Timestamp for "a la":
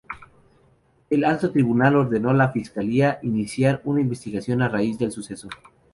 2.31-2.49